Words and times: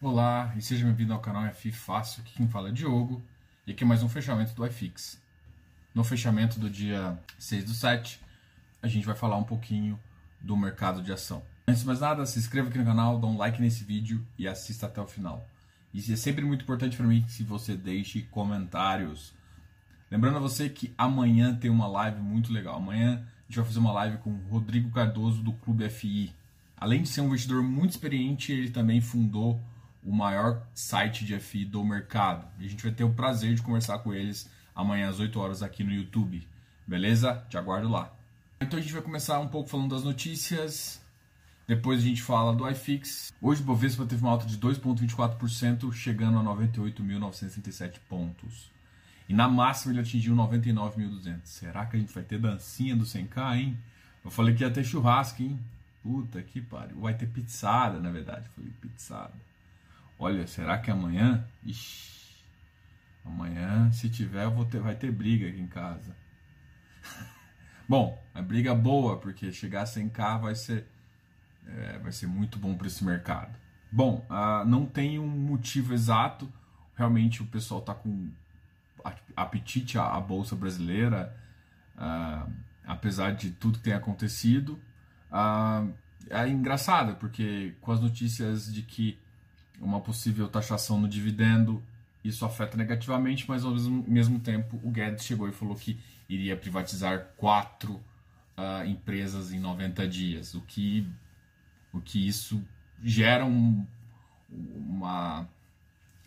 Olá 0.00 0.54
e 0.56 0.62
seja 0.62 0.84
bem-vindo 0.86 1.12
ao 1.12 1.18
canal 1.18 1.52
FI 1.52 1.72
Fácil, 1.72 2.22
aqui 2.22 2.34
quem 2.34 2.46
fala 2.46 2.68
é 2.68 2.72
Diogo 2.72 3.20
e 3.66 3.72
aqui 3.72 3.82
é 3.82 3.86
mais 3.86 4.00
um 4.00 4.08
fechamento 4.08 4.54
do 4.54 4.64
iFix. 4.64 5.20
No 5.92 6.04
fechamento 6.04 6.60
do 6.60 6.70
dia 6.70 7.18
6 7.36 7.64
do 7.64 7.74
7, 7.74 8.20
a 8.80 8.86
gente 8.86 9.04
vai 9.04 9.16
falar 9.16 9.36
um 9.36 9.42
pouquinho 9.42 9.98
do 10.40 10.56
mercado 10.56 11.02
de 11.02 11.12
ação. 11.12 11.42
Antes 11.66 11.80
de 11.80 11.86
mais 11.88 11.98
nada, 11.98 12.24
se 12.26 12.38
inscreva 12.38 12.68
aqui 12.68 12.78
no 12.78 12.84
canal, 12.84 13.18
dá 13.18 13.26
um 13.26 13.36
like 13.36 13.60
nesse 13.60 13.82
vídeo 13.82 14.24
e 14.38 14.46
assista 14.46 14.86
até 14.86 15.00
o 15.00 15.06
final. 15.08 15.44
Isso 15.92 16.12
é 16.12 16.16
sempre 16.16 16.44
muito 16.44 16.62
importante 16.62 16.96
para 16.96 17.04
mim 17.04 17.26
se 17.26 17.42
você 17.42 17.76
deixe 17.76 18.22
comentários. 18.22 19.34
Lembrando 20.08 20.36
a 20.36 20.40
você 20.40 20.68
que 20.68 20.94
amanhã 20.96 21.56
tem 21.56 21.72
uma 21.72 21.88
live 21.88 22.20
muito 22.20 22.52
legal. 22.52 22.76
Amanhã 22.76 23.14
a 23.14 23.42
gente 23.48 23.56
vai 23.56 23.64
fazer 23.64 23.80
uma 23.80 23.92
live 23.94 24.18
com 24.18 24.30
o 24.30 24.48
Rodrigo 24.48 24.92
Cardoso 24.92 25.42
do 25.42 25.54
Clube 25.54 25.90
FI. 25.90 26.32
Além 26.76 27.02
de 27.02 27.08
ser 27.08 27.20
um 27.20 27.26
investidor 27.26 27.64
muito 27.64 27.90
experiente, 27.90 28.52
ele 28.52 28.70
também 28.70 29.00
fundou 29.00 29.60
o 30.02 30.12
maior 30.12 30.66
site 30.74 31.24
de 31.24 31.38
FI 31.38 31.64
do 31.64 31.84
mercado. 31.84 32.46
E 32.58 32.66
a 32.66 32.68
gente 32.68 32.82
vai 32.82 32.92
ter 32.92 33.04
o 33.04 33.12
prazer 33.12 33.54
de 33.54 33.62
conversar 33.62 33.98
com 33.98 34.14
eles 34.14 34.50
amanhã 34.74 35.08
às 35.08 35.20
8 35.20 35.38
horas 35.38 35.62
aqui 35.62 35.82
no 35.82 35.92
YouTube. 35.92 36.46
Beleza? 36.86 37.44
Te 37.48 37.58
aguardo 37.58 37.88
lá. 37.88 38.12
Então 38.60 38.78
a 38.78 38.82
gente 38.82 38.92
vai 38.92 39.02
começar 39.02 39.38
um 39.40 39.48
pouco 39.48 39.68
falando 39.68 39.94
das 39.94 40.04
notícias. 40.04 41.00
Depois 41.66 42.00
a 42.00 42.04
gente 42.04 42.22
fala 42.22 42.54
do 42.54 42.68
iFix. 42.70 43.32
Hoje 43.42 43.60
o 43.60 43.64
Bovespa 43.64 44.06
teve 44.06 44.22
uma 44.22 44.30
alta 44.30 44.46
de 44.46 44.56
2,24%, 44.56 45.92
chegando 45.92 46.38
a 46.38 46.42
98.937 46.42 47.98
pontos. 48.08 48.70
E 49.28 49.34
na 49.34 49.46
máxima 49.46 49.92
ele 49.92 50.00
atingiu 50.00 50.34
99.200. 50.34 51.40
Será 51.44 51.84
que 51.84 51.96
a 51.96 52.00
gente 52.00 52.14
vai 52.14 52.22
ter 52.22 52.38
dancinha 52.38 52.96
do 52.96 53.04
100k, 53.04 53.56
hein? 53.56 53.78
Eu 54.24 54.30
falei 54.30 54.54
que 54.54 54.64
ia 54.64 54.70
ter 54.70 54.82
churrasco, 54.82 55.42
hein? 55.42 55.60
Puta 56.02 56.42
que 56.42 56.60
pariu. 56.62 57.00
Vai 57.00 57.14
ter 57.14 57.26
pizzada, 57.26 58.00
na 58.00 58.10
verdade. 58.10 58.48
Falei 58.56 58.72
pizzada. 58.80 59.47
Olha, 60.18 60.46
será 60.46 60.78
que 60.78 60.90
amanhã? 60.90 61.46
Ixi, 61.64 62.44
amanhã, 63.24 63.90
se 63.92 64.10
tiver, 64.10 64.50
ter, 64.66 64.80
vai 64.80 64.96
ter 64.96 65.12
briga 65.12 65.48
aqui 65.48 65.60
em 65.60 65.66
casa. 65.68 66.16
bom, 67.88 68.20
é 68.34 68.42
briga 68.42 68.74
boa, 68.74 69.18
porque 69.18 69.52
chegar 69.52 69.82
a 69.82 69.84
100k 69.84 70.40
vai 70.40 70.54
ser, 70.56 70.86
é, 71.66 71.98
vai 71.98 72.10
ser 72.10 72.26
muito 72.26 72.58
bom 72.58 72.76
para 72.76 72.88
esse 72.88 73.04
mercado. 73.04 73.56
Bom, 73.92 74.26
uh, 74.28 74.66
não 74.66 74.84
tem 74.84 75.18
um 75.20 75.28
motivo 75.28 75.94
exato. 75.94 76.52
Realmente 76.96 77.40
o 77.40 77.46
pessoal 77.46 77.80
está 77.80 77.94
com 77.94 78.30
apetite 79.36 79.98
à, 79.98 80.16
à 80.16 80.20
bolsa 80.20 80.56
brasileira, 80.56 81.34
uh, 81.96 82.52
apesar 82.84 83.36
de 83.36 83.52
tudo 83.52 83.78
que 83.78 83.84
tem 83.84 83.94
acontecido. 83.94 84.80
Uh, 85.30 85.94
é 86.28 86.48
engraçado, 86.48 87.14
porque 87.16 87.76
com 87.80 87.92
as 87.92 88.00
notícias 88.00 88.72
de 88.72 88.82
que 88.82 89.18
uma 89.80 90.00
possível 90.00 90.48
taxação 90.48 91.00
no 91.00 91.08
dividendo, 91.08 91.82
isso 92.24 92.44
afeta 92.44 92.76
negativamente, 92.76 93.44
mas 93.48 93.64
ao 93.64 93.72
mesmo, 93.72 94.04
mesmo 94.06 94.40
tempo 94.40 94.80
o 94.82 94.90
Guedes 94.90 95.24
chegou 95.24 95.48
e 95.48 95.52
falou 95.52 95.74
que 95.74 95.98
iria 96.28 96.56
privatizar 96.56 97.28
quatro 97.36 97.94
uh, 97.94 98.84
empresas 98.86 99.52
em 99.52 99.60
90 99.60 100.06
dias, 100.08 100.54
o 100.54 100.60
que, 100.62 101.08
o 101.92 102.00
que 102.00 102.26
isso 102.26 102.62
gera 103.02 103.44
um, 103.44 103.86
uma 104.50 105.48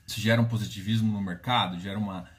gera 0.08 0.42
um 0.42 0.46
positivismo 0.46 1.12
no 1.12 1.22
mercado, 1.22 1.80
gera 1.80 1.98
uma, 1.98 2.30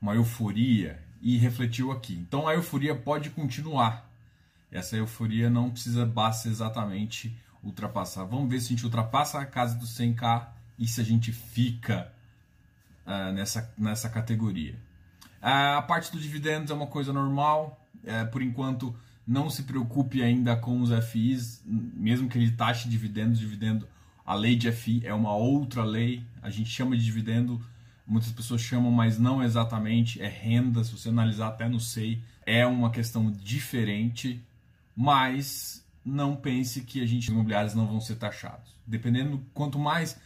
uma 0.00 0.14
euforia 0.14 1.02
e 1.20 1.36
refletiu 1.36 1.92
aqui. 1.92 2.14
Então 2.14 2.48
a 2.48 2.54
euforia 2.54 2.94
pode 2.94 3.30
continuar. 3.30 4.08
Essa 4.70 4.96
euforia 4.96 5.50
não 5.50 5.70
precisa 5.70 6.06
basta 6.06 6.48
exatamente 6.48 7.36
ultrapassar. 7.62 8.24
Vamos 8.24 8.48
ver 8.48 8.60
se 8.60 8.66
a 8.66 8.68
gente 8.70 8.84
ultrapassa 8.84 9.38
a 9.38 9.46
casa 9.46 9.76
do 9.76 9.86
100k 9.86 10.48
e 10.78 10.86
se 10.86 11.00
a 11.00 11.04
gente 11.04 11.32
fica 11.32 12.12
uh, 13.06 13.32
nessa, 13.32 13.72
nessa 13.76 14.08
categoria. 14.08 14.74
Uh, 15.42 15.78
a 15.78 15.82
parte 15.82 16.10
do 16.12 16.18
dividendos 16.18 16.70
é 16.70 16.74
uma 16.74 16.86
coisa 16.86 17.12
normal. 17.12 17.78
Uh, 18.02 18.30
por 18.30 18.42
enquanto, 18.42 18.94
não 19.26 19.50
se 19.50 19.62
preocupe 19.64 20.22
ainda 20.22 20.56
com 20.56 20.80
os 20.80 20.90
FIs, 21.06 21.62
mesmo 21.66 22.28
que 22.28 22.38
ele 22.38 22.50
taxe 22.50 22.88
dividendos. 22.88 23.38
Dividendo, 23.38 23.86
a 24.24 24.34
lei 24.34 24.56
de 24.56 24.70
FI 24.72 25.02
é 25.04 25.14
uma 25.14 25.34
outra 25.34 25.84
lei. 25.84 26.24
A 26.42 26.50
gente 26.50 26.70
chama 26.70 26.96
de 26.96 27.04
dividendo, 27.04 27.60
muitas 28.06 28.32
pessoas 28.32 28.60
chamam, 28.60 28.90
mas 28.90 29.18
não 29.18 29.42
exatamente. 29.42 30.20
É 30.20 30.28
renda. 30.28 30.82
Se 30.82 30.92
você 30.92 31.10
analisar 31.10 31.48
até 31.48 31.68
no 31.68 31.78
SEI, 31.78 32.22
é 32.46 32.66
uma 32.66 32.90
questão 32.90 33.30
diferente. 33.30 34.42
Mas 34.96 35.84
não 36.04 36.34
pense 36.34 36.80
que 36.82 37.04
gente 37.06 37.28
imobiliários 37.28 37.74
não 37.74 37.86
vão 37.86 38.00
ser 38.00 38.16
taxados. 38.16 38.74
Dependendo, 38.86 39.44
quanto 39.52 39.78
mais 39.78 40.18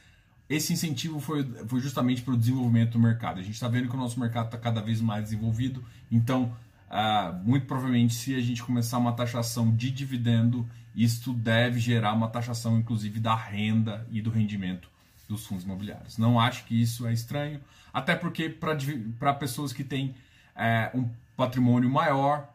esse 0.48 0.72
incentivo 0.72 1.20
foi, 1.20 1.44
foi 1.66 1.80
justamente 1.80 2.22
para 2.22 2.34
o 2.34 2.36
desenvolvimento 2.36 2.92
do 2.92 2.98
mercado. 2.98 3.40
A 3.40 3.42
gente 3.42 3.54
está 3.54 3.68
vendo 3.68 3.88
que 3.88 3.94
o 3.94 3.98
nosso 3.98 4.20
mercado 4.20 4.46
está 4.46 4.58
cada 4.58 4.80
vez 4.80 5.00
mais 5.00 5.24
desenvolvido, 5.24 5.84
então, 6.10 6.54
uh, 6.90 7.34
muito 7.44 7.66
provavelmente, 7.66 8.14
se 8.14 8.34
a 8.34 8.40
gente 8.40 8.62
começar 8.62 8.98
uma 8.98 9.12
taxação 9.12 9.74
de 9.74 9.90
dividendo, 9.90 10.68
isto 10.94 11.32
deve 11.32 11.80
gerar 11.80 12.12
uma 12.12 12.28
taxação, 12.28 12.78
inclusive, 12.78 13.18
da 13.18 13.34
renda 13.34 14.06
e 14.10 14.20
do 14.20 14.30
rendimento 14.30 14.88
dos 15.28 15.46
fundos 15.46 15.64
imobiliários. 15.64 16.18
Não 16.18 16.38
acho 16.38 16.64
que 16.66 16.80
isso 16.80 17.06
é 17.06 17.12
estranho, 17.12 17.60
até 17.92 18.14
porque 18.14 18.48
para 18.48 19.34
pessoas 19.34 19.72
que 19.72 19.82
têm 19.82 20.14
é, 20.54 20.90
um 20.94 21.08
patrimônio 21.36 21.88
maior, 21.88 22.48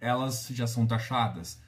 elas 0.00 0.48
já 0.52 0.66
são 0.66 0.86
taxadas. 0.86 1.60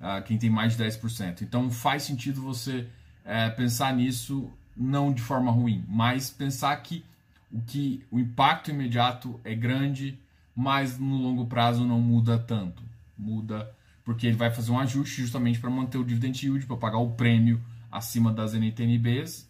Uh, 0.00 0.22
quem 0.24 0.38
tem 0.38 0.48
mais 0.48 0.76
de 0.76 0.84
10%. 0.84 1.42
Então 1.42 1.70
faz 1.70 2.04
sentido 2.04 2.40
você 2.40 2.86
é, 3.24 3.50
pensar 3.50 3.92
nisso 3.94 4.50
não 4.76 5.12
de 5.12 5.20
forma 5.20 5.50
ruim, 5.50 5.84
mas 5.88 6.30
pensar 6.30 6.76
que 6.76 7.04
o 7.50 7.60
que 7.62 8.04
o 8.10 8.18
impacto 8.18 8.70
imediato 8.70 9.40
é 9.44 9.54
grande, 9.54 10.16
mas 10.54 10.98
no 10.98 11.16
longo 11.16 11.46
prazo 11.46 11.84
não 11.84 12.00
muda 12.00 12.38
tanto. 12.38 12.82
Muda 13.16 13.68
porque 14.04 14.26
ele 14.26 14.36
vai 14.36 14.50
fazer 14.50 14.70
um 14.70 14.78
ajuste 14.78 15.20
justamente 15.20 15.58
para 15.58 15.68
manter 15.68 15.98
o 15.98 16.04
dividend 16.04 16.46
yield, 16.46 16.64
para 16.64 16.76
pagar 16.78 16.96
o 16.96 17.10
prêmio 17.10 17.60
acima 17.92 18.32
das 18.32 18.54
NTNBs, 18.54 19.46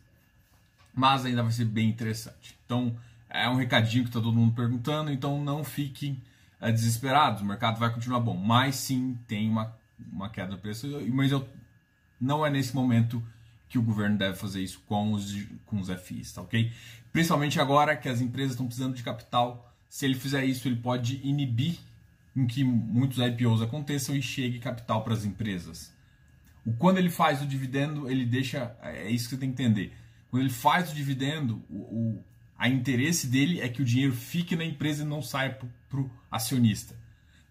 mas 0.92 1.25
ainda 1.25 1.44
vai 1.44 1.53
ser 1.53 1.65
bem 1.65 1.88
interessante. 1.88 2.59
Então, 2.65 2.97
é 3.30 3.48
um 3.48 3.54
recadinho 3.54 4.03
que 4.03 4.10
está 4.10 4.20
todo 4.20 4.34
mundo 4.34 4.54
perguntando, 4.54 5.12
então 5.12 5.41
não 5.42 5.62
fiquem 5.62 6.20
é, 6.60 6.72
desesperados, 6.72 7.42
o 7.42 7.44
mercado 7.44 7.78
vai 7.78 7.92
continuar 7.92 8.19
bom, 8.19 8.36
mas 8.36 8.75
sim 8.75 9.16
tem 9.28 9.48
uma, 9.48 9.72
uma 10.12 10.28
queda 10.28 10.53
do 10.53 10.59
preço, 10.59 10.86
mas 11.12 11.32
eu, 11.32 11.48
não 12.20 12.44
é 12.44 12.50
nesse 12.50 12.75
momento 12.75 13.22
que 13.69 13.78
o 13.78 13.82
governo 13.82 14.16
deve 14.16 14.36
fazer 14.36 14.62
isso 14.62 14.81
com 14.86 15.12
os, 15.12 15.47
com 15.66 15.78
os 15.78 15.88
FIs, 16.03 16.32
tá 16.32 16.42
ok? 16.42 16.72
Principalmente 17.12 17.60
agora 17.60 17.97
que 17.97 18.09
as 18.09 18.20
empresas 18.20 18.53
estão 18.53 18.66
precisando 18.66 18.94
de 18.94 19.03
capital, 19.03 19.75
se 19.88 20.04
ele 20.04 20.14
fizer 20.14 20.44
isso, 20.44 20.66
ele 20.69 20.76
pode 20.76 21.20
inibir 21.22 21.78
em 22.34 22.47
que 22.47 22.62
muitos 22.62 23.19
IPOs 23.19 23.62
aconteçam 23.62 24.14
e 24.14 24.22
chegue 24.22 24.59
capital 24.59 25.03
para 25.03 25.14
as 25.14 25.25
empresas. 25.25 25.92
O, 26.65 26.72
quando 26.72 26.98
ele 26.98 27.10
faz 27.10 27.42
o 27.42 27.47
dividendo, 27.47 28.10
ele 28.10 28.25
deixa. 28.25 28.76
É 28.82 29.10
isso 29.10 29.25
que 29.25 29.34
você 29.34 29.41
tem 29.41 29.53
que 29.53 29.62
entender. 29.62 29.92
Quando 30.30 30.42
ele 30.42 30.53
faz 30.53 30.91
o 30.92 30.94
dividendo, 30.94 31.62
o, 31.69 31.76
o 31.76 32.25
a 32.59 32.69
interesse 32.69 33.28
dele 33.28 33.60
é 33.60 33.69
que 33.69 33.80
o 33.80 33.84
dinheiro 33.84 34.12
fique 34.12 34.56
na 34.56 34.65
empresa 34.65 35.03
e 35.03 35.06
não 35.06 35.22
saia 35.22 35.56
para 35.88 36.00
o 36.00 36.10
acionista. 36.30 36.94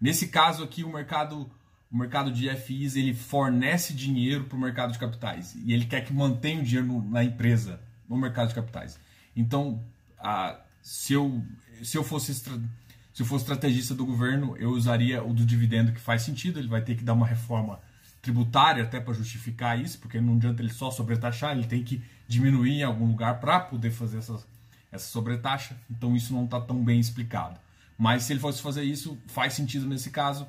Nesse 0.00 0.28
caso 0.28 0.62
aqui, 0.62 0.84
o 0.84 0.92
mercado 0.92 1.50
o 1.90 1.96
mercado 1.96 2.30
de 2.30 2.48
FIs 2.54 2.96
ele 2.96 3.14
fornece 3.14 3.94
dinheiro 3.94 4.44
para 4.44 4.56
o 4.56 4.60
mercado 4.60 4.92
de 4.92 4.98
capitais 4.98 5.56
e 5.64 5.72
ele 5.72 5.86
quer 5.86 6.02
que 6.02 6.12
mantenha 6.12 6.60
o 6.60 6.64
dinheiro 6.64 7.02
na 7.08 7.24
empresa, 7.24 7.80
no 8.08 8.16
mercado 8.16 8.48
de 8.48 8.54
capitais. 8.54 8.98
Então, 9.34 9.82
a, 10.18 10.60
se, 10.82 11.14
eu, 11.14 11.42
se, 11.82 11.96
eu 11.96 12.04
fosse 12.04 12.34
se 12.34 13.22
eu 13.22 13.26
fosse 13.26 13.44
estrategista 13.44 13.94
do 13.94 14.04
governo, 14.04 14.56
eu 14.58 14.70
usaria 14.70 15.24
o 15.24 15.32
do 15.32 15.44
dividendo 15.44 15.92
que 15.92 16.00
faz 16.00 16.22
sentido. 16.22 16.58
Ele 16.58 16.68
vai 16.68 16.82
ter 16.82 16.94
que 16.94 17.02
dar 17.02 17.14
uma 17.14 17.26
reforma 17.26 17.80
tributária 18.20 18.82
até 18.82 19.00
para 19.00 19.14
justificar 19.14 19.80
isso, 19.80 19.98
porque 19.98 20.20
não 20.20 20.34
adianta 20.34 20.62
ele 20.62 20.72
só 20.72 20.90
sobretaxar, 20.90 21.56
ele 21.56 21.66
tem 21.66 21.82
que 21.82 22.02
diminuir 22.26 22.80
em 22.80 22.82
algum 22.82 23.06
lugar 23.06 23.40
para 23.40 23.60
poder 23.60 23.90
fazer 23.90 24.18
essa, 24.18 24.44
essa 24.92 25.08
sobretaxa. 25.08 25.76
Então, 25.90 26.14
isso 26.14 26.34
não 26.34 26.44
está 26.44 26.60
tão 26.60 26.82
bem 26.84 27.00
explicado. 27.00 27.58
Mas 27.96 28.24
se 28.24 28.32
ele 28.32 28.40
fosse 28.40 28.60
fazer 28.60 28.84
isso, 28.84 29.18
faz 29.26 29.54
sentido 29.54 29.86
nesse 29.86 30.10
caso 30.10 30.46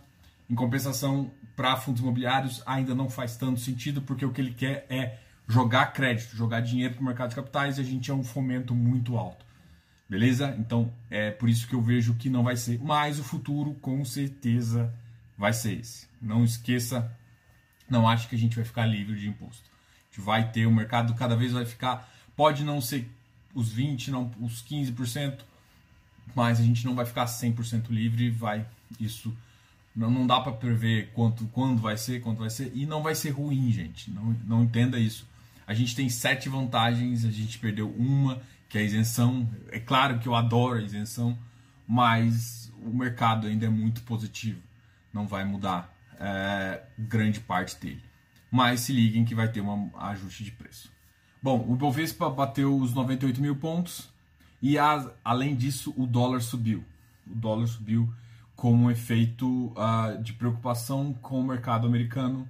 em 0.50 0.56
compensação, 0.56 1.32
para 1.56 1.78
fundos 1.78 2.02
imobiliários 2.02 2.64
ainda 2.66 2.96
não 2.96 3.10
faz 3.10 3.36
tanto 3.36 3.60
sentido, 3.60 4.02
porque 4.02 4.26
o 4.26 4.32
que 4.32 4.42
ele 4.42 4.54
quer 4.54 4.86
é 4.90 5.20
jogar 5.48 5.88
crédito, 5.88 6.36
jogar 6.36 6.62
dinheiro 6.62 6.94
para 6.94 7.02
o 7.02 7.06
mercado 7.06 7.30
de 7.30 7.36
capitais 7.36 7.78
e 7.78 7.82
a 7.82 7.84
gente 7.84 8.10
é 8.10 8.14
um 8.14 8.24
fomento 8.24 8.74
muito 8.74 9.18
alto. 9.18 9.46
Beleza? 10.10 10.56
Então 10.58 10.92
é 11.10 11.30
por 11.30 11.50
isso 11.50 11.68
que 11.68 11.76
eu 11.76 11.82
vejo 11.82 12.16
que 12.16 12.30
não 12.30 12.44
vai 12.44 12.56
ser. 12.56 12.80
Mas 12.82 13.20
o 13.20 13.24
futuro 13.24 13.76
com 13.76 14.04
certeza 14.04 14.94
vai 15.38 15.54
ser 15.54 15.80
esse. 15.80 16.08
Não 16.22 16.44
esqueça, 16.44 17.16
não 17.90 18.08
acho 18.08 18.28
que 18.28 18.36
a 18.36 18.40
gente 18.40 18.56
vai 18.56 18.66
ficar 18.66 18.86
livre 18.86 19.20
de 19.20 19.28
imposto. 19.28 19.70
A 19.70 20.16
gente 20.16 20.26
vai 20.26 20.52
ter, 20.52 20.66
o 20.66 20.72
mercado 20.72 21.14
cada 21.14 21.36
vez 21.36 21.52
vai 21.52 21.66
ficar. 21.66 22.10
Pode 22.36 22.64
não 22.64 22.82
ser 22.82 23.08
os 23.54 23.76
20%, 23.76 24.08
não 24.08 24.32
os 24.40 24.64
15%, 24.64 25.40
mas 26.34 26.60
a 26.60 26.64
gente 26.64 26.86
não 26.86 26.96
vai 26.96 27.06
ficar 27.06 27.26
100% 27.26 27.90
livre. 27.90 28.32
Vai 28.32 28.66
isso 29.00 29.36
não, 29.96 30.10
não 30.10 30.28
dá 30.28 30.40
para 30.40 30.52
prever 30.52 31.12
quanto, 31.14 31.46
quando 31.48 31.82
vai 31.82 31.98
ser, 31.98 32.22
quanto 32.22 32.40
vai 32.40 32.50
ser. 32.50 32.72
E 32.74 32.86
não 32.86 33.02
vai 33.02 33.16
ser 33.16 33.32
ruim, 33.32 33.72
gente. 33.72 34.10
Não, 34.12 34.36
não 34.46 34.64
entenda 34.64 35.00
isso. 35.00 35.28
A 35.66 35.74
gente 35.74 35.96
tem 35.96 36.10
sete 36.10 36.50
vantagens, 36.50 37.26
a 37.26 37.32
gente 37.32 37.60
perdeu 37.60 37.90
uma, 37.92 38.42
que 38.68 38.78
é 38.78 38.82
a 38.82 38.84
isenção. 38.84 39.48
É 39.72 39.80
claro 39.80 40.20
que 40.20 40.28
eu 40.28 40.36
adoro 40.36 40.80
a 40.80 40.82
isenção, 40.82 41.38
mas 41.88 42.72
o 42.82 42.90
mercado 42.90 43.48
ainda 43.48 43.66
é 43.66 43.70
muito 43.70 44.02
positivo. 44.04 44.62
Não 45.14 45.28
vai 45.28 45.44
mudar 45.44 45.94
é, 46.20 46.82
grande 46.98 47.40
parte 47.40 47.80
dele. 47.80 48.04
Mas 48.52 48.82
se 48.82 48.94
liguem 48.94 49.26
que 49.26 49.36
vai 49.36 49.48
ter 49.48 49.62
um 49.62 49.92
ajuste 49.98 50.44
de 50.44 50.52
preço. 50.52 50.92
Bom, 51.42 51.66
o 51.70 51.76
Bovespa 51.76 52.30
bateu 52.30 52.76
os 52.78 52.94
98 52.94 53.42
mil 53.42 53.56
pontos 53.56 54.10
e 54.62 54.78
a, 54.78 55.10
além 55.24 55.56
disso 55.56 55.94
o 55.96 56.06
dólar 56.06 56.42
subiu. 56.42 56.84
O 57.26 57.36
dólar 57.36 57.68
subiu 57.68 58.12
como 58.60 58.92
efeito 58.92 59.68
uh, 59.68 60.22
de 60.22 60.34
preocupação 60.34 61.14
com 61.14 61.40
o 61.40 61.48
mercado 61.48 61.88
americano, 61.88 62.48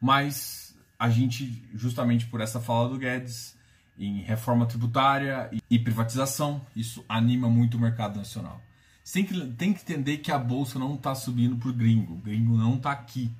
mas 0.00 0.74
a 0.98 1.10
gente, 1.10 1.62
justamente 1.74 2.24
por 2.24 2.40
essa 2.40 2.58
fala 2.58 2.88
do 2.88 2.96
Guedes, 2.96 3.54
em 3.98 4.22
reforma 4.22 4.64
tributária 4.64 5.50
e 5.68 5.78
privatização, 5.78 6.64
isso 6.74 7.04
anima 7.06 7.50
muito 7.50 7.76
o 7.76 7.80
mercado 7.80 8.16
nacional. 8.16 8.62
Tem 9.12 9.26
que, 9.26 9.38
tem 9.48 9.74
que 9.74 9.82
entender 9.82 10.18
que 10.18 10.32
a 10.32 10.38
bolsa 10.38 10.78
não 10.78 10.94
está 10.94 11.14
subindo 11.14 11.54
por 11.56 11.70
gringo, 11.70 12.14
o 12.14 12.18
gringo 12.18 12.56
não 12.56 12.76
está 12.76 12.92
aqui. 12.92 13.30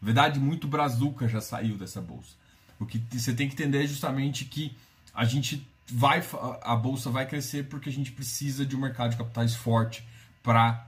Na 0.00 0.06
verdade, 0.06 0.38
muito 0.38 0.68
brazuca 0.68 1.26
já 1.26 1.40
saiu 1.40 1.76
dessa 1.76 2.00
bolsa. 2.00 2.36
O 2.78 2.86
que 2.86 3.02
você 3.10 3.34
tem 3.34 3.48
que 3.48 3.54
entender 3.54 3.82
é 3.82 3.86
justamente 3.88 4.44
que 4.44 4.76
a 5.12 5.24
gente 5.24 5.68
vai, 5.90 6.22
a 6.62 6.76
bolsa 6.76 7.10
vai 7.10 7.26
crescer 7.26 7.64
porque 7.64 7.88
a 7.88 7.92
gente 7.92 8.12
precisa 8.12 8.64
de 8.64 8.76
um 8.76 8.80
mercado 8.80 9.10
de 9.10 9.16
capitais 9.16 9.56
forte 9.56 10.06
para 10.40 10.86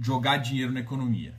jogar 0.00 0.38
dinheiro 0.38 0.72
na 0.72 0.80
economia. 0.80 1.34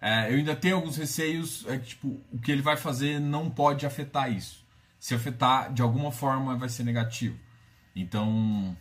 É, 0.00 0.30
eu 0.30 0.36
ainda 0.36 0.54
tenho 0.54 0.76
alguns 0.76 0.96
receios, 0.96 1.64
é 1.66 1.78
que 1.78 1.88
tipo, 1.88 2.20
o 2.30 2.38
que 2.38 2.52
ele 2.52 2.62
vai 2.62 2.76
fazer 2.76 3.18
não 3.18 3.50
pode 3.50 3.86
afetar 3.86 4.30
isso. 4.30 4.64
Se 4.98 5.14
afetar 5.14 5.72
de 5.72 5.82
alguma 5.82 6.12
forma, 6.12 6.56
vai 6.56 6.68
ser 6.68 6.84
negativo. 6.84 7.38
Então, 7.94 8.76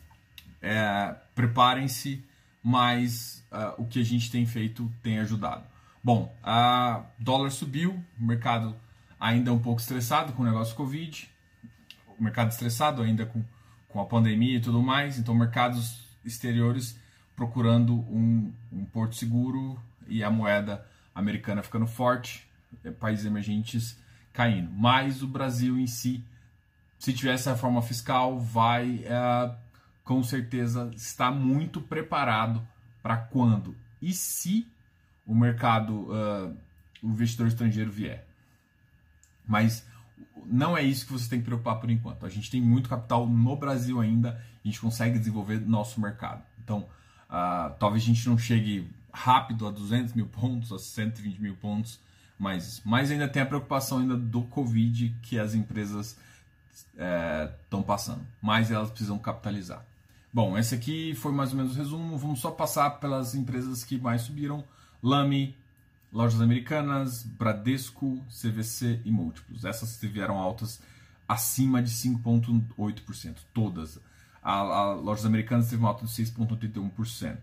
é, 0.61 1.15
preparem-se, 1.33 2.23
mas 2.61 3.45
uh, 3.51 3.81
o 3.81 3.85
que 3.85 3.99
a 3.99 4.03
gente 4.03 4.31
tem 4.31 4.45
feito 4.45 4.91
tem 5.01 5.19
ajudado. 5.19 5.63
Bom, 6.03 6.35
a 6.43 7.03
dólar 7.17 7.49
subiu, 7.51 8.03
o 8.19 8.23
mercado 8.23 8.75
ainda 9.19 9.53
um 9.53 9.59
pouco 9.59 9.79
estressado 9.79 10.33
com 10.33 10.43
o 10.43 10.45
negócio 10.45 10.75
Covid, 10.75 11.29
o 12.17 12.23
mercado 12.23 12.51
estressado 12.51 13.01
ainda 13.01 13.25
com, 13.25 13.43
com 13.87 14.01
a 14.01 14.05
pandemia 14.05 14.57
e 14.57 14.61
tudo 14.61 14.81
mais, 14.81 15.17
então 15.17 15.33
mercados 15.33 16.05
exteriores 16.23 16.99
procurando 17.35 17.93
um, 17.93 18.53
um 18.71 18.85
porto 18.85 19.15
seguro 19.15 19.79
e 20.07 20.23
a 20.23 20.29
moeda 20.29 20.85
americana 21.13 21.63
ficando 21.63 21.87
forte, 21.87 22.47
é, 22.83 22.91
países 22.91 23.25
emergentes 23.25 23.97
caindo. 24.31 24.71
Mas 24.71 25.21
o 25.21 25.27
Brasil 25.27 25.77
em 25.77 25.87
si, 25.87 26.23
se 26.99 27.13
tivesse 27.13 27.49
a 27.49 27.53
reforma 27.53 27.81
fiscal, 27.81 28.39
vai 28.39 29.03
é, 29.05 29.55
com 30.03 30.23
certeza 30.23 30.91
estar 30.95 31.31
muito 31.31 31.81
preparado 31.81 32.65
para 33.01 33.17
quando 33.17 33.75
e 34.01 34.13
se 34.13 34.67
o 35.25 35.33
mercado, 35.33 36.11
uh, 36.11 36.55
o 37.01 37.07
investidor 37.07 37.47
estrangeiro 37.47 37.91
vier. 37.91 38.27
Mas 39.47 39.85
não 40.45 40.77
é 40.77 40.83
isso 40.83 41.07
que 41.07 41.13
você 41.13 41.29
tem 41.29 41.39
que 41.39 41.45
preocupar 41.45 41.79
por 41.79 41.89
enquanto. 41.89 42.25
A 42.25 42.29
gente 42.29 42.51
tem 42.51 42.61
muito 42.61 42.87
capital 42.87 43.27
no 43.27 43.55
Brasil 43.55 43.99
ainda, 43.99 44.39
a 44.63 44.67
gente 44.67 44.79
consegue 44.79 45.17
desenvolver 45.17 45.59
nosso 45.59 45.99
mercado. 45.99 46.43
Então, 46.63 46.87
uh, 47.29 47.73
talvez 47.79 48.03
a 48.03 48.07
gente 48.07 48.27
não 48.27 48.37
chegue 48.37 48.89
rápido 49.11 49.67
a 49.67 49.71
200 49.71 50.13
mil 50.13 50.27
pontos, 50.27 50.71
a 50.71 50.79
120 50.79 51.39
mil 51.39 51.55
pontos, 51.55 51.99
mas, 52.37 52.81
mas 52.83 53.11
ainda 53.11 53.27
tem 53.27 53.41
a 53.41 53.45
preocupação 53.45 53.99
ainda 53.99 54.17
do 54.17 54.41
Covid 54.43 55.15
que 55.21 55.39
as 55.39 55.53
empresas 55.53 56.17
estão 56.93 57.79
é, 57.79 57.83
passando. 57.83 58.25
Mas 58.41 58.71
elas 58.71 58.89
precisam 58.89 59.17
capitalizar. 59.17 59.85
Bom, 60.33 60.57
esse 60.57 60.75
aqui 60.75 61.15
foi 61.15 61.31
mais 61.31 61.51
ou 61.51 61.57
menos 61.57 61.73
o 61.73 61.77
resumo. 61.77 62.17
Vamos 62.17 62.41
só 62.41 62.51
passar 62.51 62.99
pelas 62.99 63.33
empresas 63.35 63.85
que 63.85 63.97
mais 63.97 64.23
subiram. 64.23 64.65
Lame, 65.01 65.55
Lojas 66.11 66.41
Americanas, 66.41 67.23
Bradesco, 67.23 68.21
CVC 68.29 69.01
e 69.05 69.11
Múltiplos. 69.11 69.63
Essas 69.63 69.97
tiveram 69.97 70.37
altas 70.37 70.81
acima 71.27 71.81
de 71.81 71.89
5,8%, 71.89 73.37
todas. 73.53 73.99
A, 74.45 74.59
a 74.59 74.93
Lojas 74.93 75.25
Americanas 75.25 75.67
teve 75.67 75.81
uma 75.81 75.89
alta 75.89 76.05
de 76.05 76.11
6,81% 76.11 77.39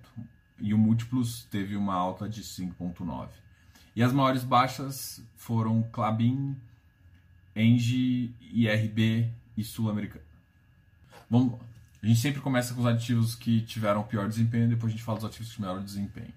e 0.60 0.72
o 0.72 0.78
Múltiplos 0.78 1.42
teve 1.50 1.74
uma 1.74 1.94
alta 1.94 2.28
de 2.28 2.42
5,9%. 2.42 3.28
E 3.96 4.04
as 4.04 4.12
maiores 4.12 4.44
baixas 4.44 5.20
foram 5.34 5.82
Clabin, 5.90 6.56
Engie, 7.56 8.32
IRB 8.40 9.28
e 9.56 9.64
Sul-Americana. 9.64 10.24
Vamos, 11.28 11.60
a 12.00 12.06
gente 12.06 12.20
sempre 12.20 12.40
começa 12.40 12.72
com 12.72 12.82
os 12.82 12.86
ativos 12.86 13.34
que 13.34 13.62
tiveram 13.62 14.04
pior 14.04 14.28
desempenho, 14.28 14.68
depois 14.68 14.92
a 14.92 14.96
gente 14.96 15.04
fala 15.04 15.18
dos 15.18 15.26
ativos 15.26 15.48
que 15.48 15.56
tiveram 15.56 15.82
desempenho. 15.82 16.32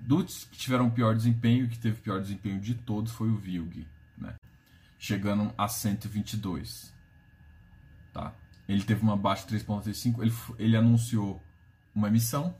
Dos 0.00 0.44
que 0.44 0.58
tiveram 0.58 0.90
pior 0.90 1.14
desempenho, 1.14 1.68
que 1.68 1.78
teve 1.78 2.00
pior 2.00 2.20
desempenho 2.20 2.60
de 2.60 2.74
todos 2.74 3.12
foi 3.12 3.28
o 3.28 3.36
VILG, 3.36 3.86
né? 4.16 4.34
chegando 4.98 5.54
a 5.56 5.68
122. 5.68 6.92
Tá? 8.12 8.34
Ele 8.68 8.82
teve 8.82 9.02
uma 9.02 9.16
baixa 9.16 9.46
de 9.46 9.56
3,35, 9.64 10.20
ele, 10.20 10.34
ele 10.58 10.76
anunciou 10.76 11.42
uma 11.94 12.08
emissão, 12.08 12.54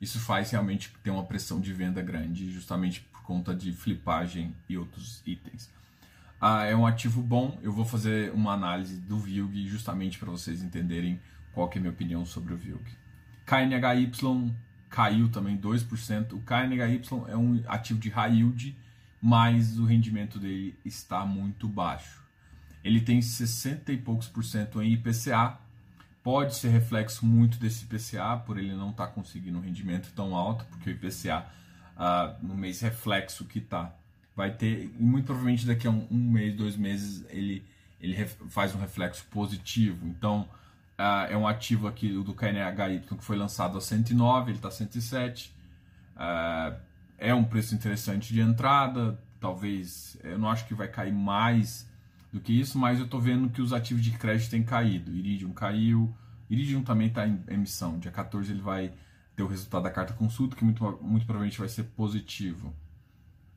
isso 0.00 0.18
faz 0.18 0.50
realmente 0.50 0.92
ter 1.02 1.10
uma 1.10 1.24
pressão 1.24 1.60
de 1.60 1.72
venda 1.72 2.02
grande, 2.02 2.52
justamente 2.52 3.00
por 3.00 3.22
conta 3.22 3.54
de 3.54 3.72
flipagem 3.72 4.54
e 4.68 4.76
outros 4.76 5.22
itens. 5.24 5.70
Ah, 6.40 6.64
é 6.64 6.74
um 6.74 6.84
ativo 6.84 7.22
bom, 7.22 7.56
eu 7.62 7.72
vou 7.72 7.84
fazer 7.84 8.32
uma 8.32 8.52
análise 8.52 8.96
do 8.96 9.16
VILG 9.16 9.68
justamente 9.68 10.18
para 10.18 10.28
vocês 10.28 10.60
entenderem 10.60 11.20
qual 11.52 11.70
é 11.72 11.78
a 11.78 11.80
minha 11.80 11.92
opinião 11.92 12.26
sobre 12.26 12.52
o 12.52 12.56
VILG. 12.56 12.84
KNHY 13.46 14.10
caiu 14.88 15.28
também 15.28 15.56
2%. 15.56 16.32
O 16.32 16.40
KNHY 16.40 17.00
é 17.28 17.36
um 17.36 17.62
ativo 17.66 17.98
de 17.98 18.08
high 18.10 18.34
yield, 18.34 18.76
mas 19.20 19.78
o 19.78 19.84
rendimento 19.84 20.38
dele 20.38 20.76
está 20.84 21.24
muito 21.24 21.68
baixo. 21.68 22.22
Ele 22.84 23.00
tem 23.00 23.20
60 23.22 23.92
e 23.92 23.96
poucos 23.96 24.28
por 24.28 24.44
cento 24.44 24.82
em 24.82 24.92
IPCA, 24.92 25.58
pode 26.22 26.54
ser 26.54 26.68
reflexo 26.68 27.24
muito 27.24 27.58
desse 27.58 27.84
IPCA, 27.84 28.36
por 28.44 28.58
ele 28.58 28.74
não 28.74 28.90
estar 28.90 29.06
tá 29.06 29.12
conseguindo 29.12 29.58
um 29.58 29.60
rendimento 29.60 30.12
tão 30.14 30.34
alto, 30.34 30.64
porque 30.66 30.90
o 30.90 30.92
IPCA 30.92 31.46
ah, 31.96 32.36
no 32.42 32.54
mês 32.54 32.80
reflexo 32.80 33.44
que 33.44 33.58
está 33.58 33.92
vai 34.34 34.50
ter, 34.50 34.84
e 34.98 35.02
muito 35.02 35.26
provavelmente 35.26 35.66
daqui 35.66 35.86
a 35.86 35.90
um, 35.90 36.06
um 36.10 36.30
mês, 36.30 36.54
dois 36.54 36.76
meses, 36.76 37.24
ele, 37.28 37.64
ele 38.00 38.26
faz 38.48 38.74
um 38.74 38.80
reflexo 38.80 39.24
positivo. 39.26 40.06
Então, 40.06 40.48
uh, 40.98 41.30
é 41.30 41.36
um 41.36 41.46
ativo 41.46 41.86
aqui 41.86 42.08
do 42.08 42.34
KNHY 42.34 43.00
que 43.00 43.22
foi 43.22 43.36
lançado 43.36 43.76
a 43.76 43.80
109, 43.80 44.50
ele 44.50 44.58
está 44.58 44.68
a 44.68 44.70
107. 44.70 45.54
Uh, 46.16 46.76
é 47.18 47.34
um 47.34 47.44
preço 47.44 47.74
interessante 47.74 48.32
de 48.32 48.40
entrada, 48.40 49.18
talvez, 49.40 50.16
eu 50.24 50.38
não 50.38 50.50
acho 50.50 50.66
que 50.66 50.74
vai 50.74 50.88
cair 50.88 51.12
mais 51.12 51.88
do 52.32 52.40
que 52.40 52.58
isso, 52.58 52.78
mas 52.78 52.98
eu 52.98 53.04
estou 53.04 53.20
vendo 53.20 53.50
que 53.50 53.60
os 53.60 53.72
ativos 53.72 54.02
de 54.02 54.12
crédito 54.12 54.50
têm 54.50 54.62
caído. 54.62 55.14
Iridium 55.14 55.52
caiu, 55.52 56.12
Iridium 56.48 56.82
também 56.82 57.08
está 57.08 57.26
em 57.26 57.42
emissão. 57.48 57.98
Dia 57.98 58.10
14 58.10 58.50
ele 58.50 58.62
vai 58.62 58.92
ter 59.36 59.42
o 59.42 59.46
resultado 59.46 59.82
da 59.82 59.90
carta 59.90 60.14
consulta, 60.14 60.56
que 60.56 60.64
muito, 60.64 60.82
muito 61.02 61.26
provavelmente 61.26 61.58
vai 61.58 61.68
ser 61.68 61.84
positivo. 61.84 62.74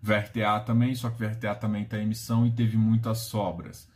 VRTA 0.02 0.60
também, 0.66 0.94
só 0.94 1.10
que 1.10 1.18
VRTA 1.18 1.56
também 1.56 1.84
está 1.84 1.98
em 1.98 2.04
emissão 2.04 2.46
e 2.46 2.52
teve 2.52 2.78
muitas 2.78 3.20
sobras. 3.20 3.90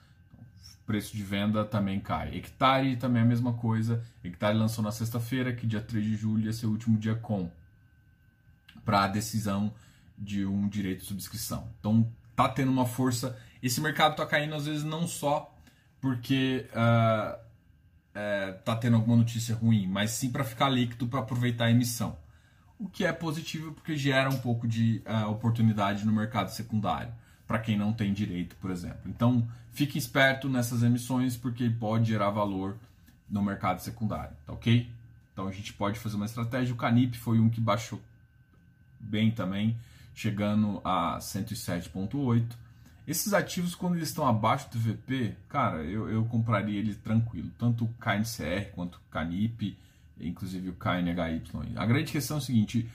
O 0.81 0.86
preço 0.86 1.15
de 1.15 1.24
venda 1.24 1.63
também 1.65 2.00
cai. 2.00 2.36
Hectare 2.36 2.95
também 2.95 3.21
é 3.21 3.25
a 3.25 3.27
mesma 3.27 3.53
coisa. 3.53 4.03
Hectare 4.24 4.57
lançou 4.57 4.83
na 4.83 4.91
sexta-feira, 4.91 5.53
que 5.53 5.67
dia 5.67 5.81
3 5.81 6.03
de 6.03 6.15
julho 6.15 6.45
ia 6.45 6.53
ser 6.53 6.65
o 6.65 6.71
último 6.71 6.98
dia 6.98 7.15
com 7.15 7.51
para 8.83 9.03
a 9.03 9.07
decisão 9.07 9.71
de 10.17 10.45
um 10.45 10.67
direito 10.67 11.01
de 11.01 11.05
subscrição. 11.05 11.69
Então 11.79 12.12
tá 12.43 12.50
tendo 12.50 12.72
uma 12.72 12.86
força. 12.86 13.38
Esse 13.62 13.81
mercado 13.81 14.15
tá 14.15 14.25
caindo 14.25 14.55
às 14.55 14.65
vezes 14.65 14.84
não 14.84 15.08
só 15.08 15.53
porque 16.00 16.67
uh, 16.72 17.39
tá 18.63 18.75
tendo 18.75 18.96
alguma 18.96 19.17
notícia 19.17 19.55
ruim, 19.55 19.88
mas 19.88 20.12
sim 20.12 20.31
para 20.31 20.43
ficar 20.43 20.69
líquido 20.69 21.08
para 21.08 21.19
aproveitar 21.19 21.65
a 21.65 21.72
emissão 21.72 22.17
o 22.79 22.88
que 22.88 23.03
é 23.03 23.12
positivo 23.12 23.74
porque 23.74 23.98
gera 23.98 24.29
um 24.29 24.38
pouco 24.38 24.65
de 24.65 25.03
uh, 25.05 25.29
oportunidade 25.29 26.05
no 26.05 26.13
mercado 26.13 26.50
secundário 26.50 27.12
para 27.46 27.60
quem 27.60 27.77
não 27.77 27.91
tem 27.91 28.13
direito, 28.13 28.55
por 28.55 28.72
exemplo. 28.72 29.01
Então, 29.08 29.46
fique 29.72 29.98
esperto 29.98 30.48
nessas 30.48 30.81
emissões 30.81 31.36
porque 31.36 31.69
pode 31.69 32.05
gerar 32.05 32.29
valor 32.29 32.77
no 33.29 33.41
mercado 33.41 33.81
secundário, 33.81 34.36
tá 34.46 34.53
ok? 34.53 34.89
Então 35.34 35.48
a 35.48 35.51
gente 35.51 35.74
pode 35.74 36.00
fazer 36.00 36.15
uma 36.15 36.25
estratégia. 36.25 36.74
O 36.74 36.77
Canip 36.77 37.17
foi 37.17 37.39
um 37.39 37.50
que 37.50 37.60
baixou 37.60 38.00
bem 39.00 39.29
também, 39.29 39.77
chegando 40.19 40.81
a 40.83 41.17
107,8. 41.19 42.45
Esses 43.07 43.33
ativos, 43.33 43.73
quando 43.73 43.95
eles 43.95 44.09
estão 44.09 44.27
abaixo 44.27 44.69
do 44.71 44.77
VP, 44.77 45.35
cara, 45.47 45.83
eu, 45.83 46.09
eu 46.09 46.25
compraria 46.25 46.77
ele 46.77 46.93
tranquilo. 46.93 47.49
Tanto 47.57 47.85
o 47.85 47.93
KNCR 47.99 48.71
quanto 48.73 48.95
o 48.95 49.01
Canip 49.09 49.77
inclusive 50.19 50.69
o 50.69 50.73
KNHY. 50.73 51.73
A 51.75 51.85
grande 51.85 52.11
questão 52.11 52.38
é 52.38 52.39
o 52.39 52.43
seguinte: 52.43 52.89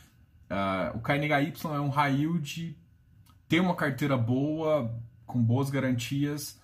uh, 0.51 0.97
o 0.97 1.01
KNHY 1.01 1.53
é 1.65 1.81
um 1.81 1.89
high 1.89 2.15
yield, 2.15 2.77
tem 3.49 3.61
uma 3.61 3.75
carteira 3.75 4.17
boa, 4.17 4.95
com 5.27 5.43
boas 5.43 5.71
garantias, 5.71 6.61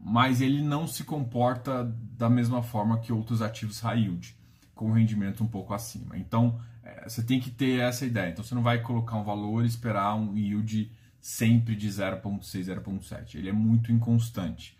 mas 0.00 0.40
ele 0.40 0.62
não 0.62 0.86
se 0.86 1.04
comporta 1.04 1.84
da 2.16 2.28
mesma 2.28 2.62
forma 2.62 2.98
que 2.98 3.12
outros 3.12 3.40
ativos 3.40 3.80
high 3.80 4.00
yield, 4.00 4.36
com 4.74 4.92
rendimento 4.92 5.42
um 5.42 5.48
pouco 5.48 5.72
acima. 5.72 6.16
Então, 6.18 6.60
você 7.04 7.22
tem 7.22 7.40
que 7.40 7.50
ter 7.50 7.80
essa 7.80 8.04
ideia. 8.04 8.30
Então, 8.30 8.44
você 8.44 8.54
não 8.54 8.62
vai 8.62 8.80
colocar 8.80 9.16
um 9.16 9.24
valor 9.24 9.64
e 9.64 9.68
esperar 9.68 10.14
um 10.14 10.36
yield 10.36 10.90
sempre 11.20 11.74
de 11.74 11.88
0,6, 11.88 12.82
0,7. 12.82 13.36
Ele 13.36 13.48
é 13.48 13.52
muito 13.52 13.90
inconstante. 13.90 14.76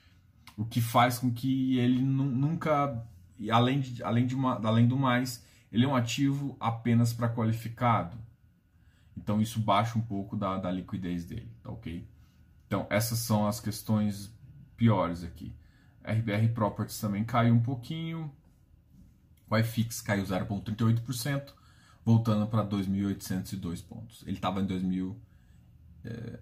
O 0.57 0.65
que 0.65 0.81
faz 0.81 1.19
com 1.19 1.33
que 1.33 1.79
ele 1.79 2.03
nunca, 2.03 3.03
além, 3.51 3.81
de, 3.81 4.03
além, 4.03 4.27
de 4.27 4.35
uma, 4.35 4.55
além 4.67 4.87
do 4.87 4.97
mais, 4.97 5.45
ele 5.73 5.85
é 5.85 5.89
um 5.89 5.97
ativo 5.97 6.57
apenas 6.61 7.13
para 7.13 7.29
qualificado. 7.29 8.17
Então 9.17 9.41
isso 9.41 9.59
baixa 9.59 9.99
um 9.99 10.03
pouco 10.03 10.37
da, 10.37 10.57
da 10.59 10.71
liquidez 10.71 11.25
dele, 11.25 11.51
tá 11.63 11.71
ok? 11.71 12.07
Então 12.67 12.87
essas 12.91 13.19
são 13.19 13.47
as 13.47 13.59
questões 13.59 14.33
piores 14.77 15.25
aqui. 15.25 15.53
RBR 16.05 16.53
Properties 16.53 17.01
também 17.01 17.25
caiu 17.25 17.55
um 17.55 17.63
pouquinho. 17.63 18.31
O 19.49 19.57
iFix 19.57 20.01
caiu 20.01 20.25
0,38%, 20.25 21.53
voltando 22.05 22.47
para 22.47 22.67
2.802 22.67 23.85
pontos. 23.85 24.23
Ele 24.27 24.37
estava 24.37 24.61
em 24.61 24.67
2.000 24.67 25.17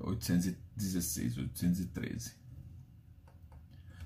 816, 0.01 1.39
813. 1.39 2.35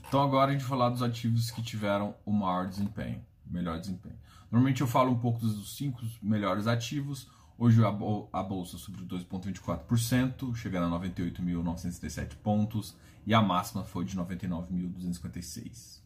Então 0.07 0.23
agora 0.23 0.51
a 0.51 0.53
gente 0.53 0.61
vai 0.61 0.69
falar 0.69 0.91
dos 0.91 1.03
ativos 1.03 1.51
que 1.51 1.63
tiveram 1.63 2.15
o 2.25 2.31
maior 2.31 2.69
desempenho, 2.69 3.25
melhor 3.47 3.81
desempenho. 3.81 4.19
Normalmente 4.51 4.83
eu 4.83 4.87
falo 4.87 5.11
um 5.11 5.19
pouco 5.19 5.41
dos 5.41 5.75
cinco 5.77 6.03
melhores 6.23 6.67
ativos. 6.67 7.29
Hoje 7.59 7.81
a 7.83 8.43
bolsa 8.43 8.77
subiu 8.77 9.07
2,24%, 9.07 10.55
chegando 10.55 10.95
a 10.95 11.01
98.937 11.01 12.37
pontos, 12.37 12.95
e 13.27 13.33
a 13.33 13.41
máxima 13.41 13.83
foi 13.83 14.05
de 14.05 14.15
99.256. 14.15 16.03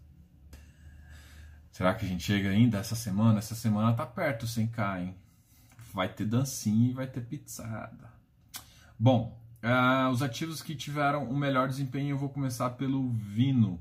Será 1.72 1.92
que 1.94 2.06
a 2.06 2.08
gente 2.08 2.22
chega 2.22 2.50
ainda 2.50 2.78
essa 2.78 2.94
semana? 2.94 3.40
Essa 3.40 3.56
semana 3.56 3.92
tá 3.92 4.06
perto, 4.06 4.46
sem 4.46 4.68
cá, 4.68 5.00
hein? 5.00 5.16
Vai 5.92 6.12
ter 6.12 6.24
dancinha 6.24 6.90
e 6.90 6.92
vai 6.92 7.06
ter 7.06 7.22
pizzada. 7.22 8.12
Bom, 8.98 9.40
uh, 9.62 10.10
os 10.10 10.22
ativos 10.22 10.62
que 10.62 10.74
tiveram 10.74 11.28
o 11.28 11.36
melhor 11.36 11.68
desempenho, 11.68 12.10
eu 12.10 12.18
vou 12.18 12.28
começar 12.28 12.70
pelo 12.70 13.10
Vino. 13.10 13.80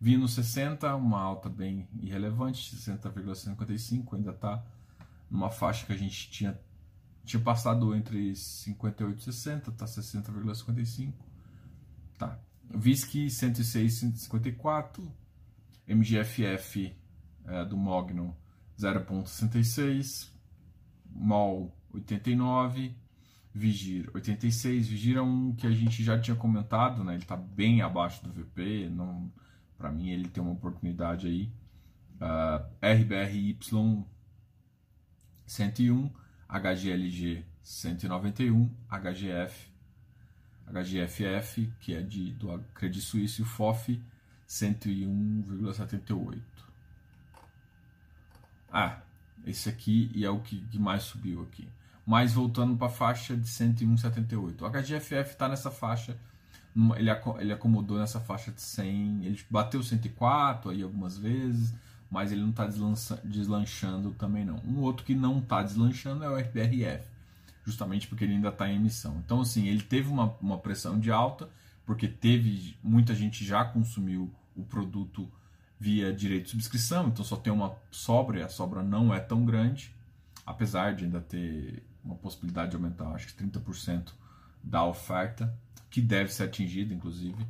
Vino 0.00 0.28
60, 0.28 0.94
uma 0.96 1.20
alta 1.20 1.48
bem 1.48 1.88
irrelevante, 2.00 2.76
60,55, 2.76 4.14
ainda 4.14 4.30
está 4.30 4.62
numa 5.30 5.50
faixa 5.50 5.86
que 5.86 5.92
a 5.92 5.96
gente 5.96 6.30
tinha, 6.30 6.58
tinha 7.24 7.42
passado 7.42 7.94
entre 7.94 8.34
58 8.34 9.18
e 9.18 9.22
60, 9.22 9.70
está 9.70 9.86
60,55. 9.86 11.12
Tá. 12.18 12.38
VISC 12.70 13.30
106, 13.30 13.94
154. 13.94 15.12
MGFF 15.86 16.96
é, 17.44 17.64
do 17.64 17.76
Mogno 17.76 18.36
0,66. 18.78 20.35
MOL 21.18 21.74
89. 21.92 22.94
Vigir 23.54 24.10
86. 24.14 24.88
Vigir 24.88 25.16
é 25.16 25.22
um 25.22 25.54
que 25.54 25.66
a 25.66 25.70
gente 25.70 26.04
já 26.04 26.18
tinha 26.18 26.36
comentado, 26.36 27.02
né? 27.02 27.14
Ele 27.14 27.22
está 27.22 27.36
bem 27.36 27.80
abaixo 27.80 28.22
do 28.22 28.30
VP. 28.30 28.90
Não, 28.90 29.32
para 29.78 29.90
mim 29.90 30.10
ele 30.10 30.28
tem 30.28 30.42
uma 30.42 30.52
oportunidade 30.52 31.26
aí. 31.26 31.50
Uh, 32.20 32.64
RBRY 32.82 33.58
101, 35.46 36.10
HGLG 36.48 37.44
191, 37.62 38.70
HGF, 38.88 39.70
HGFF, 40.66 41.72
que 41.80 41.94
é 41.94 42.02
de, 42.02 42.32
do 42.32 42.58
Credit 42.74 43.04
Suisse, 43.04 43.40
e 43.40 43.44
o 43.44 43.46
FOF 43.46 44.00
101,78. 44.48 46.40
Ah, 48.72 49.00
esse 49.46 49.68
aqui 49.68 50.10
e 50.14 50.24
é 50.24 50.30
o 50.30 50.40
que, 50.40 50.58
que 50.66 50.78
mais 50.78 51.04
subiu 51.04 51.42
aqui 51.42 51.68
mas 52.06 52.32
voltando 52.32 52.76
para 52.76 52.86
a 52.86 52.90
faixa 52.90 53.36
de 53.36 53.48
101,78. 53.48 54.62
O 54.62 54.70
HGFF 54.70 55.32
está 55.32 55.48
nessa 55.48 55.72
faixa, 55.72 56.16
ele, 56.96 57.10
ele 57.40 57.52
acomodou 57.52 57.98
nessa 57.98 58.20
faixa 58.20 58.52
de 58.52 58.62
100, 58.62 59.24
ele 59.24 59.40
bateu 59.50 59.82
104 59.82 60.70
aí 60.70 60.82
algumas 60.82 61.18
vezes, 61.18 61.74
mas 62.08 62.30
ele 62.30 62.42
não 62.42 62.50
está 62.50 62.64
deslanchando 63.24 64.12
também 64.12 64.44
não. 64.44 64.62
Um 64.64 64.78
outro 64.78 65.04
que 65.04 65.16
não 65.16 65.40
está 65.40 65.64
deslanchando 65.64 66.22
é 66.22 66.30
o 66.30 66.36
RBRF, 66.36 67.04
justamente 67.64 68.06
porque 68.06 68.22
ele 68.22 68.34
ainda 68.34 68.50
está 68.50 68.68
em 68.70 68.76
emissão. 68.76 69.20
Então 69.24 69.40
assim, 69.40 69.66
ele 69.66 69.82
teve 69.82 70.08
uma, 70.08 70.32
uma 70.40 70.58
pressão 70.58 71.00
de 71.00 71.10
alta, 71.10 71.48
porque 71.84 72.06
teve 72.06 72.76
muita 72.84 73.16
gente 73.16 73.44
já 73.44 73.64
consumiu 73.64 74.30
o 74.54 74.62
produto 74.62 75.28
via 75.78 76.12
direito 76.12 76.44
de 76.44 76.50
subscrição, 76.50 77.08
então 77.08 77.24
só 77.24 77.36
tem 77.36 77.52
uma 77.52 77.76
sobra 77.90 78.40
e 78.40 78.42
a 78.42 78.48
sobra 78.48 78.82
não 78.82 79.12
é 79.12 79.20
tão 79.20 79.44
grande, 79.44 79.94
apesar 80.44 80.94
de 80.94 81.04
ainda 81.04 81.20
ter 81.20 81.82
uma 82.02 82.14
possibilidade 82.14 82.70
de 82.70 82.76
aumentar, 82.76 83.08
acho 83.08 83.26
que 83.26 83.44
30% 83.44 84.12
da 84.62 84.84
oferta, 84.84 85.56
que 85.90 86.00
deve 86.00 86.32
ser 86.32 86.44
atingida, 86.44 86.94
inclusive. 86.94 87.46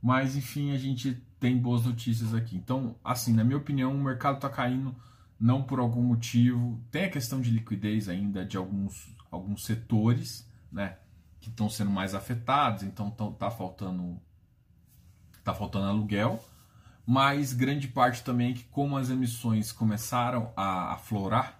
Mas, 0.00 0.36
enfim, 0.36 0.72
a 0.72 0.78
gente 0.78 1.20
tem 1.40 1.56
boas 1.58 1.84
notícias 1.84 2.34
aqui. 2.34 2.56
Então, 2.56 2.94
assim, 3.04 3.32
na 3.32 3.44
minha 3.44 3.56
opinião, 3.56 3.94
o 3.94 4.02
mercado 4.02 4.36
está 4.36 4.48
caindo 4.48 4.94
não 5.38 5.62
por 5.62 5.78
algum 5.78 6.02
motivo. 6.02 6.80
Tem 6.90 7.04
a 7.04 7.10
questão 7.10 7.40
de 7.40 7.50
liquidez 7.50 8.08
ainda 8.08 8.44
de 8.44 8.56
alguns, 8.56 9.14
alguns 9.30 9.64
setores, 9.64 10.48
né? 10.70 10.98
Que 11.40 11.50
estão 11.50 11.68
sendo 11.68 11.90
mais 11.90 12.14
afetados, 12.14 12.82
então 12.82 13.10
tão, 13.10 13.32
tá 13.32 13.50
faltando 13.50 14.20
tá 15.44 15.54
faltando 15.54 15.86
aluguel, 15.86 16.44
mas 17.10 17.54
grande 17.54 17.88
parte 17.88 18.22
também 18.22 18.50
é 18.50 18.54
que 18.54 18.64
como 18.64 18.94
as 18.94 19.08
emissões 19.08 19.72
começaram 19.72 20.52
a 20.54 20.92
aflorar, 20.92 21.58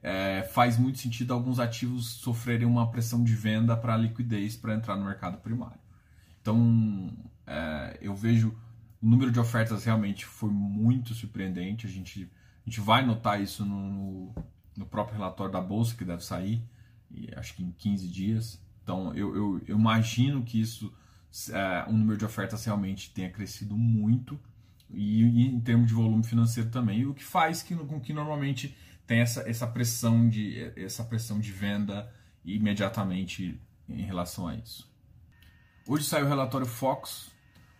é, 0.00 0.44
faz 0.44 0.78
muito 0.78 1.00
sentido 1.00 1.34
alguns 1.34 1.58
ativos 1.58 2.06
sofrerem 2.06 2.68
uma 2.68 2.88
pressão 2.88 3.24
de 3.24 3.34
venda 3.34 3.76
para 3.76 3.96
liquidez 3.96 4.56
para 4.56 4.72
entrar 4.72 4.94
no 4.94 5.04
mercado 5.04 5.38
primário. 5.38 5.80
Então, 6.40 7.12
é, 7.44 7.98
eu 8.00 8.14
vejo 8.14 8.56
o 9.02 9.06
número 9.08 9.32
de 9.32 9.40
ofertas 9.40 9.84
realmente 9.84 10.24
foi 10.24 10.50
muito 10.50 11.14
surpreendente. 11.14 11.88
A 11.88 11.90
gente, 11.90 12.30
a 12.64 12.70
gente 12.70 12.80
vai 12.80 13.04
notar 13.04 13.42
isso 13.42 13.64
no, 13.64 14.32
no 14.76 14.86
próprio 14.86 15.16
relatório 15.16 15.52
da 15.52 15.60
Bolsa, 15.60 15.96
que 15.96 16.04
deve 16.04 16.24
sair, 16.24 16.62
acho 17.34 17.56
que 17.56 17.64
em 17.64 17.72
15 17.72 18.06
dias. 18.06 18.62
Então, 18.84 19.12
eu, 19.14 19.34
eu, 19.34 19.62
eu 19.66 19.76
imagino 19.76 20.44
que 20.44 20.60
isso, 20.60 20.94
é, 21.50 21.86
o 21.88 21.92
número 21.92 22.16
de 22.16 22.24
ofertas 22.24 22.64
realmente 22.64 23.10
tenha 23.10 23.30
crescido 23.30 23.76
muito, 23.76 24.38
e, 24.92 25.22
e 25.22 25.46
em 25.46 25.60
termos 25.60 25.88
de 25.88 25.94
volume 25.94 26.24
financeiro 26.24 26.70
também, 26.70 27.06
o 27.06 27.14
que 27.14 27.24
faz 27.24 27.62
que, 27.62 27.74
com 27.74 28.00
que 28.00 28.12
normalmente 28.12 28.76
tem 29.06 29.20
essa, 29.20 29.48
essa 29.48 29.66
pressão 29.66 30.28
de 30.28 30.72
essa 30.76 31.04
pressão 31.04 31.40
de 31.40 31.52
venda 31.52 32.12
imediatamente 32.44 33.60
em 33.88 34.02
relação 34.02 34.46
a 34.48 34.54
isso. 34.54 34.88
Hoje 35.86 36.04
saiu 36.04 36.26
o 36.26 36.28
relatório 36.28 36.66
Fox. 36.66 37.28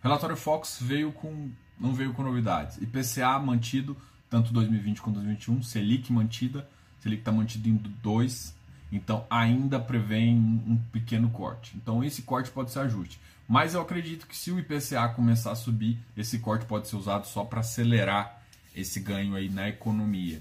O 0.01 0.03
relatório 0.03 0.37
Fox 0.37 0.79
veio 0.81 1.13
com 1.13 1.51
não 1.79 1.95
veio 1.95 2.13
com 2.13 2.23
novidades. 2.23 2.77
IPCA 2.79 3.39
mantido 3.39 3.97
tanto 4.31 4.53
2020 4.53 5.03
quanto 5.03 5.15
2021, 5.17 5.63
Selic 5.63 6.13
mantida, 6.13 6.69
Selic 7.01 7.23
está 7.23 7.33
mantido 7.33 7.69
em 7.69 7.75
2, 7.77 8.57
então 8.91 9.27
ainda 9.31 9.79
prevê 9.79 10.29
um 10.29 10.79
pequeno 10.91 11.31
corte. 11.31 11.77
Então 11.77 12.03
esse 12.03 12.23
corte 12.23 12.51
pode 12.51 12.71
ser 12.71 12.81
ajuste. 12.81 13.21
Mas 13.47 13.75
eu 13.75 13.81
acredito 13.81 14.27
que 14.27 14.37
se 14.37 14.51
o 14.51 14.59
IPCA 14.59 15.09
começar 15.09 15.53
a 15.53 15.57
subir, 15.57 15.99
esse 16.17 16.39
corte 16.39 16.65
pode 16.67 16.89
ser 16.89 16.97
usado 16.97 17.27
só 17.27 17.45
para 17.45 17.61
acelerar 17.61 18.41
esse 18.75 19.01
ganho 19.01 19.35
aí 19.35 19.49
na 19.49 19.69
economia. 19.69 20.41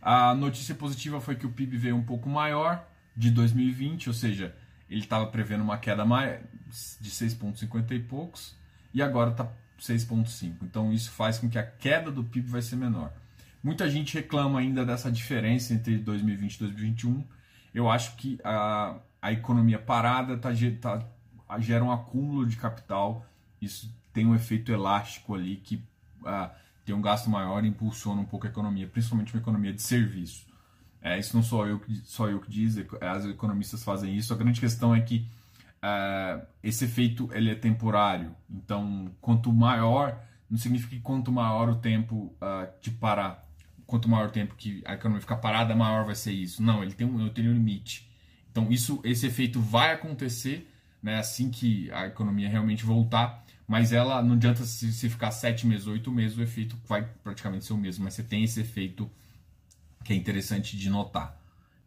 A 0.00 0.34
notícia 0.34 0.74
positiva 0.74 1.20
foi 1.20 1.36
que 1.36 1.46
o 1.46 1.50
PIB 1.50 1.76
veio 1.76 1.96
um 1.96 2.02
pouco 2.02 2.28
maior 2.28 2.86
de 3.16 3.30
2020, 3.30 4.08
ou 4.08 4.14
seja, 4.14 4.54
ele 4.88 5.00
estava 5.00 5.26
prevendo 5.26 5.62
uma 5.62 5.76
queda 5.76 6.04
de 7.00 7.10
6,50 7.10 7.92
e 7.92 7.98
poucos 7.98 8.56
e 8.94 9.02
agora 9.02 9.30
está 9.30 9.46
6,5. 9.80 10.54
Então 10.62 10.92
isso 10.92 11.10
faz 11.10 11.38
com 11.38 11.48
que 11.48 11.58
a 11.58 11.66
queda 11.66 12.10
do 12.10 12.24
PIB 12.24 12.48
vai 12.48 12.62
ser 12.62 12.76
menor. 12.76 13.12
Muita 13.62 13.90
gente 13.90 14.14
reclama 14.14 14.60
ainda 14.60 14.86
dessa 14.86 15.10
diferença 15.10 15.74
entre 15.74 15.98
2020 15.98 16.54
e 16.54 16.58
2021. 16.60 17.24
Eu 17.74 17.90
acho 17.90 18.16
que 18.16 18.38
a, 18.42 18.96
a 19.20 19.32
economia 19.32 19.78
parada 19.78 20.36
tá, 20.36 20.50
tá, 20.80 21.58
gera 21.58 21.84
um 21.84 21.92
acúmulo 21.92 22.46
de 22.46 22.56
capital. 22.56 23.24
Isso 23.60 23.92
tem 24.12 24.26
um 24.26 24.34
efeito 24.34 24.72
elástico 24.72 25.34
ali 25.34 25.56
que 25.56 25.76
uh, 26.22 26.50
tem 26.84 26.94
um 26.94 27.02
gasto 27.02 27.28
maior 27.28 27.64
e 27.64 27.68
impulsiona 27.68 28.20
um 28.20 28.24
pouco 28.24 28.46
a 28.46 28.50
economia, 28.50 28.86
principalmente 28.86 29.34
uma 29.34 29.40
economia 29.40 29.72
de 29.72 29.82
serviço. 29.82 30.46
É, 31.00 31.18
isso 31.18 31.36
não 31.36 31.42
sou 31.42 31.66
eu 31.66 31.78
que 31.78 31.94
só 32.04 32.28
eu 32.28 32.40
que 32.40 32.50
diz, 32.50 32.76
as 33.00 33.24
economistas 33.24 33.84
fazem 33.84 34.16
isso. 34.16 34.32
A 34.32 34.36
grande 34.36 34.60
questão 34.60 34.94
é 34.94 35.00
que 35.00 35.26
é, 35.80 36.46
esse 36.62 36.84
efeito 36.84 37.28
ele 37.32 37.50
é 37.50 37.54
temporário. 37.54 38.34
Então, 38.50 39.10
quanto 39.20 39.52
maior, 39.52 40.20
não 40.50 40.58
significa 40.58 40.96
que 40.96 41.02
quanto 41.02 41.30
maior 41.30 41.68
o 41.68 41.76
tempo 41.76 42.34
uh, 42.42 42.68
de 42.80 42.90
parar, 42.90 43.47
quanto 43.88 44.06
maior 44.06 44.28
o 44.28 44.30
tempo 44.30 44.54
que 44.54 44.82
a 44.84 44.92
economia 44.92 45.22
ficar 45.22 45.38
parada, 45.38 45.74
maior 45.74 46.04
vai 46.04 46.14
ser 46.14 46.30
isso. 46.30 46.62
Não, 46.62 46.82
ele 46.82 46.92
tem 46.92 47.06
um, 47.06 47.18
ele 47.22 47.30
tem 47.30 47.48
um 47.48 47.54
limite. 47.54 48.06
Então, 48.50 48.70
isso, 48.70 49.00
esse 49.02 49.26
efeito 49.26 49.58
vai 49.60 49.94
acontecer 49.94 50.70
né, 51.02 51.18
assim 51.18 51.50
que 51.50 51.90
a 51.90 52.06
economia 52.06 52.50
realmente 52.50 52.84
voltar, 52.84 53.42
mas 53.66 53.90
ela 53.90 54.22
não 54.22 54.34
adianta 54.34 54.62
se, 54.64 54.92
se 54.92 55.08
ficar 55.08 55.30
sete 55.30 55.66
meses, 55.66 55.86
oito 55.86 56.12
meses, 56.12 56.36
o 56.36 56.42
efeito 56.42 56.76
vai 56.86 57.08
praticamente 57.24 57.64
ser 57.64 57.72
o 57.72 57.78
mesmo, 57.78 58.04
mas 58.04 58.12
você 58.12 58.22
tem 58.22 58.44
esse 58.44 58.60
efeito 58.60 59.10
que 60.04 60.12
é 60.12 60.16
interessante 60.16 60.76
de 60.76 60.90
notar. 60.90 61.40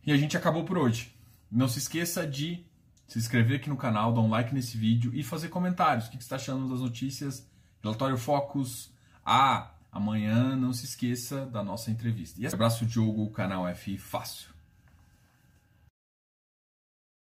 E 0.04 0.12
a 0.12 0.18
gente 0.18 0.36
acabou 0.36 0.64
por 0.64 0.80
hoje. 0.80 1.16
Não 1.52 1.68
se 1.68 1.78
esqueça 1.78 2.26
de 2.26 2.66
se 3.08 3.20
inscrever 3.20 3.58
aqui 3.58 3.70
no 3.70 3.78
canal, 3.78 4.12
dar 4.12 4.22
um 4.22 4.30
like 4.30 4.56
nesse 4.56 4.76
vídeo 4.76 5.12
e 5.14 5.22
fazer 5.22 5.50
comentários. 5.50 6.08
O 6.08 6.10
que 6.10 6.18
você 6.18 6.24
está 6.24 6.38
achando 6.38 6.68
das 6.68 6.80
notícias? 6.80 7.48
Relatório 7.84 8.18
Focus. 8.18 8.92
Ah, 9.24 9.72
amanhã 9.92 10.56
não 10.56 10.72
se 10.72 10.86
esqueça 10.86 11.46
da 11.46 11.64
nossa 11.64 11.92
entrevista. 11.92 12.42
E 12.42 12.48
abraço, 12.48 12.86
Diogo, 12.86 13.30
canal 13.32 13.68
F 13.68 13.98
Fácil. 13.98 14.50